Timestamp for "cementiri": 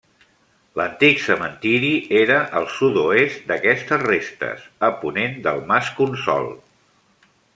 1.25-1.91